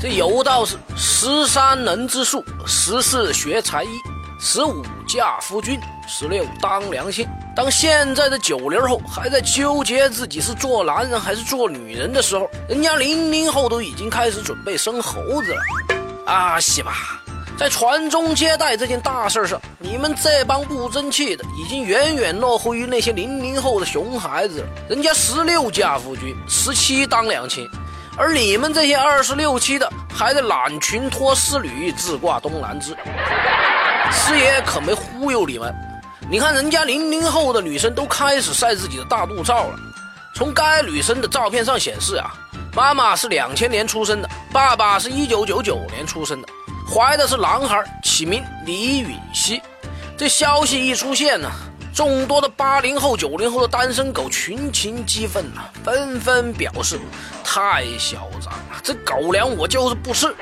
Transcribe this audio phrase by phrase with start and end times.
[0.00, 3.88] 这有道是十三能知数，十四学才艺，
[4.40, 7.28] 十五嫁夫君，十六当良心。
[7.54, 15.60] 当现在的九零后还在纠结自己是做男人还是做女人的时候，人家零零后都已经开始准备生猴子了。
[16.24, 17.20] 啊，西吧，
[17.58, 24.66] 在传宗接代这件大事上，你们这帮不争气的已经远远落后于那些零零后的熊孩子了。
[24.88, 27.68] 人家十六嫁夫君，十七当良亲。
[28.20, 32.94] 而你们这些二十六七的，还在揽群托丝缕，自挂东南枝。
[34.12, 35.74] 师爷可没忽悠你们。
[36.30, 39.78] 你看人家零零后的女生都开始晒自己的大肚照了。
[40.34, 42.30] 从该女生的照片上显示啊，
[42.74, 46.48] 妈妈是两千年出生的，爸爸是一九九九年出生的，
[46.86, 49.62] 怀的是男孩，起名李允熙。
[50.18, 51.50] 这消息一出现呢。
[51.92, 56.98] 众多的八零后、九零后的单身狗群情激愤呐，纷纷表示
[57.44, 60.34] 太嚣张了，这狗粮我就是不吃，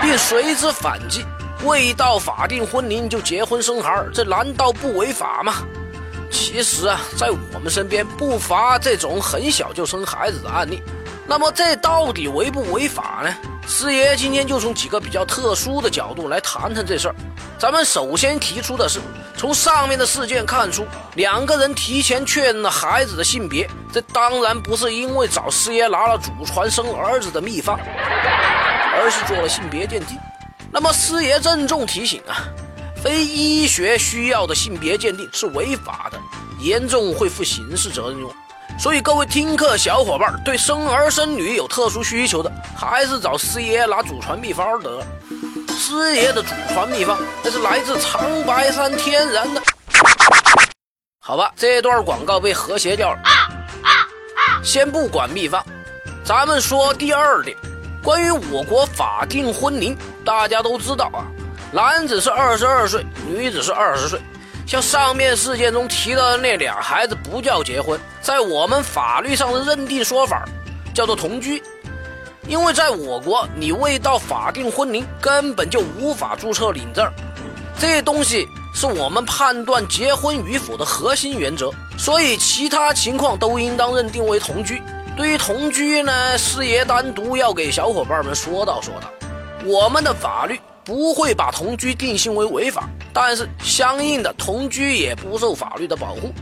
[0.00, 1.24] 并随之反击：
[1.64, 5.54] 未到法定婚龄就结婚生孩，这难道不违法吗？
[6.30, 10.82] 其实啊，在我们身边不乏这种很小就生孩子的案例。
[11.26, 13.34] 那么这到底违不违法呢？
[13.66, 17.14] 师爷今天就从几个比较特殊的角度来谈谈这事儿。
[17.58, 19.00] 咱们首先提出的是，
[19.34, 30.18] 从上面的事件看出，两个人提前确认了孩子的性别，这当然不是因为找师爷拿了祖传生儿子的秘方，而是做了性别鉴定。
[30.70, 32.44] 那么师爷郑重提醒啊，
[33.02, 36.20] 非医学需要的性别鉴定是违法的，
[36.60, 38.30] 严重会负刑事责任哟。
[38.76, 45.06] 所以各位听课小伙伴对生儿生女有特殊需求的，还是找师爷拿祖传秘方得了。
[45.76, 49.62] 师爷的祖传秘方，那是来自长白山天然的。
[51.20, 53.18] 好吧，这段广告被和谐掉了。
[54.62, 55.64] 先不管秘方，
[56.24, 57.56] 咱们说第二点，
[58.02, 61.26] 关于我国法定婚龄，大家都知道啊，
[61.72, 64.20] 男子是二十二岁，女子是二十岁。
[64.66, 70.44] 像上面事件中提到的那俩孩子不叫结婚，在我们法律上的认定说法
[70.94, 71.62] 叫做同居。
[72.46, 77.10] 因为在我国，你未到法定婚龄，根本就无法注册领证。
[77.78, 84.82] 这东西是我们判断结婚与否的核心原则，所以其他情况都应当认定为同居。
[85.16, 89.08] 对于同居呢，师爷单独要给小伙伴们说道说道，
[89.64, 96.32] 我们的法律不会把同居定性为违法，但是相应的同居也不受法律的保护。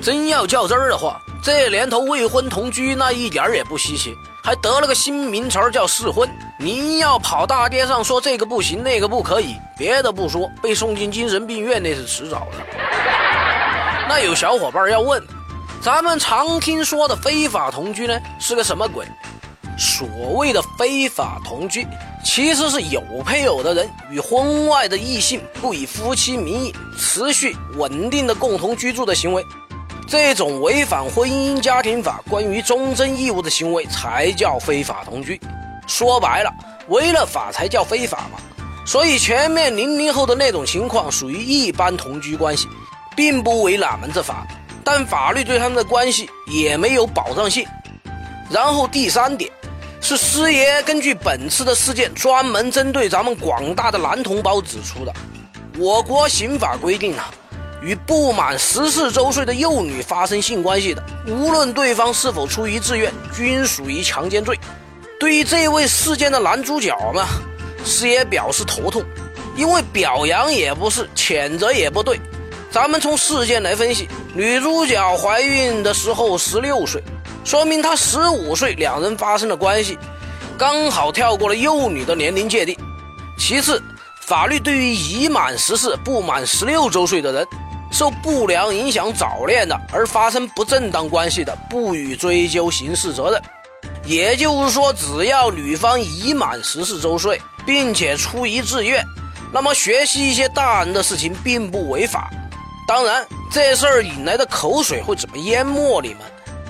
[0.00, 4.14] 真要较真儿的话，这年头未婚同居那一点儿也不稀奇。
[4.44, 6.26] 还得了个新名词儿叫试婚。
[6.58, 12.64] 您要跑大街上说这个不行，那个不可以，别的不说，被送进精神病院那是迟早的。
[14.08, 15.22] 那有小伙伴要问，
[15.82, 19.04] 咱们常听说的非法同居呢，是个什么鬼？
[19.76, 21.86] 所谓的非法同居，
[22.24, 29.44] 其实是有配偶的人与婚外的异性不以夫妻名义持续稳定的共同居住的行为。
[30.06, 35.40] 这种违反婚姻家庭法关于忠贞义务的行为才叫非法同居。
[35.86, 36.50] 说白了，
[36.88, 38.38] 违了法才叫非法嘛。
[38.86, 42.66] 所以前面零零后的那种情况属于一般同居关系，
[43.14, 44.46] 并不违哪门子法，
[44.82, 47.66] 但法律对他们的关系也没有保障性。
[48.50, 49.50] 然后第三点，
[50.00, 55.12] 是师爷根据本次的事件专门针对咱们广大的男同胞指出的，
[55.78, 57.30] 我国刑法规定啊。
[57.80, 64.58] 与不满十四周岁的幼女发生性关系的，无论对方是否出于自愿，均属于强奸罪。
[65.20, 67.24] 对于这位事件的男主角呢，
[67.84, 69.04] 师爷表示头痛，
[69.54, 72.20] 因为表扬也不是，谴责也不对。
[72.68, 77.00] 咱们从事件来分析，女主角怀孕的时候十六岁，
[77.48, 79.98] 说明他十五岁两人发生了关系，
[80.58, 82.76] 刚好跳过了幼女的年龄界定。
[83.38, 83.82] 其次，
[84.20, 87.46] 法律对于已满十四不满十六周岁的人。
[87.90, 93.42] 受不良影响早恋的而发生不正当关系的，不予追究刑事责任。
[94.04, 99.02] 也就是说，只要女方已满十四周岁，并且出于自愿，
[99.50, 102.30] 那么学习一些大人的事情并不违法。
[102.86, 106.18] 当然，这事儿引来的口水会怎么淹没你们，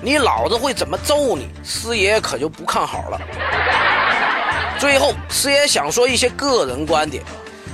[0.01, 3.19] 你老子会怎么揍你，师爷可就不看好了。
[4.79, 7.23] 最后，师爷想说一些个人观点：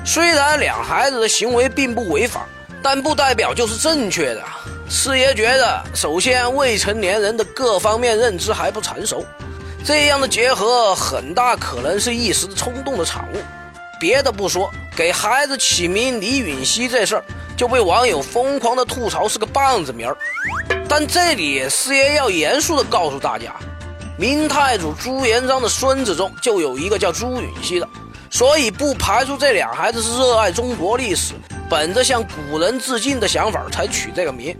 [0.04, 2.46] 虽然两孩子的行为并不违法。
[2.88, 4.44] 但不代表就是正确的。
[4.88, 9.26] 师爷觉得，首先未成年人的各方面认知还不成熟，
[9.84, 13.38] 这样的结合很大可能是一时冲动的产物。
[14.00, 17.24] 别的不说，给孩子起名李允熙这事儿
[17.58, 20.16] 就被网友疯狂的吐槽是个棒子名儿。
[20.88, 23.54] 但这里师爷要严肃的告诉大家，
[24.18, 27.88] 明太祖朱元璋的孙子中就有一个叫朱允熙的，
[28.32, 31.34] 所以不排除这俩孩子是热爱中国历史，
[31.70, 34.56] 本着向古人致敬的想法才取这个名。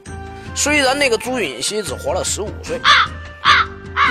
[0.54, 2.80] 虽然那个朱允熙只活了十五岁。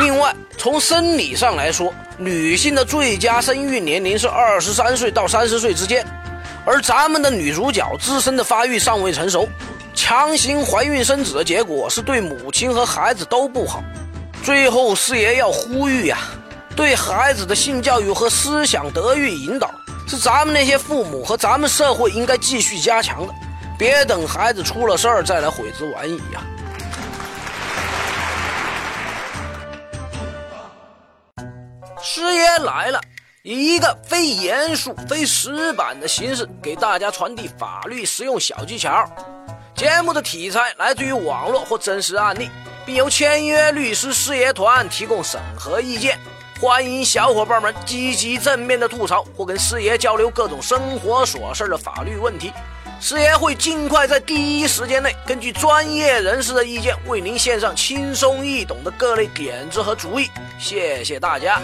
[0.01, 6.05] 另外，从生理上来说，女性的最佳生育年龄是二十三岁到三十岁之间，
[6.65, 9.49] 而咱们的女主角自身的发育尚未成熟，
[9.95, 13.85] 强行怀孕生子的结果是对母亲和孩子都不好。
[14.43, 16.19] 最后，师爷要呼吁呀，
[16.75, 19.71] 对孩子的性教育和思想德育引导，
[20.09, 23.33] 是咱们那些父母和咱们社会应该继续加强的，
[23.79, 26.43] 别等孩子出了事儿再来悔之晚矣呀。
[32.07, 33.01] 师爷来了，
[33.43, 39.09] 以一个非严肃、非死板的形式给大家传递法律实用小技巧。
[39.75, 42.51] 节目的题材来自于网络或真实案例。
[42.87, 46.19] 并由签约律师师爷团提供审核意见，
[46.61, 52.53] 欢迎小伙伴们积极正面的吐槽或跟师爷交流各种生活琐事的法律问题，
[53.01, 60.29] 师爷会尽快在第一时间内根据专业人士的意见为您献上轻松易懂的各类点子和主意。
[60.59, 61.59] 谢谢大家。